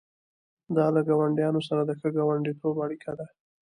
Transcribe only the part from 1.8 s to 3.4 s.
د ښه ګاونډیتوب اړیکه ده.